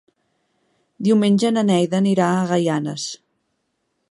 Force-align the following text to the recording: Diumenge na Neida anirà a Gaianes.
Diumenge 1.07 1.53
na 1.57 1.65
Neida 1.69 2.01
anirà 2.01 2.33
a 2.39 2.49
Gaianes. 2.53 3.09